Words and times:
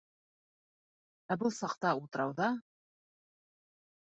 Ә 1.35 1.37
был 1.43 1.53
саҡта 1.57 1.93
утрауҙа... 2.01 2.51